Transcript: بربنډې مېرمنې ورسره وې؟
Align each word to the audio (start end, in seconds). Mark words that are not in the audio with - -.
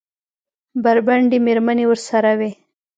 بربنډې 0.83 1.37
مېرمنې 1.45 1.85
ورسره 1.87 2.31
وې؟ 2.39 2.51